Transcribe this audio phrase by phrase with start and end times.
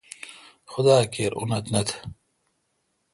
[0.71, 1.93] خدا اکیر اونتھ نہ تھ۔